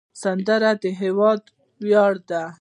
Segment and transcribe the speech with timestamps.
[0.21, 1.41] سندره د هیواد
[1.85, 2.43] ویاړ دی